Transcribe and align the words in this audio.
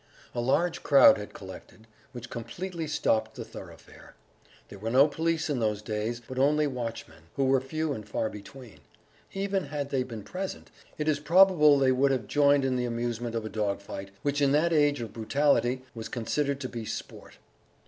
A 0.33 0.41
large 0.41 0.81
crowd 0.81 1.19
had 1.19 1.35
collected, 1.35 1.85
which 2.11 2.31
completely 2.31 2.87
stopped 2.87 3.35
the 3.35 3.45
thoroughfare. 3.45 4.15
There 4.69 4.79
were 4.79 4.89
no 4.89 5.07
police 5.07 5.47
in 5.47 5.59
those 5.59 5.83
days, 5.83 6.19
but 6.19 6.39
only 6.39 6.65
watchmen, 6.65 7.25
who 7.35 7.45
were 7.45 7.61
few 7.61 7.93
and 7.93 8.03
far 8.09 8.27
between; 8.27 8.79
even 9.33 9.65
had 9.65 9.91
they 9.91 10.01
been 10.01 10.23
present, 10.23 10.71
it 10.97 11.07
is 11.07 11.19
probable 11.19 11.77
they 11.77 11.91
would 11.91 12.09
have 12.09 12.25
joined 12.25 12.65
in 12.65 12.77
the 12.77 12.85
amusement 12.85 13.35
of 13.35 13.45
a 13.45 13.49
dog 13.49 13.79
fight, 13.79 14.09
which 14.23 14.41
in 14.41 14.53
that 14.53 14.73
age 14.73 15.01
of 15.01 15.13
brutality 15.13 15.83
was 15.93 16.09
considered 16.09 16.59
to 16.61 16.67
be 16.67 16.83
sport.... 16.83 17.37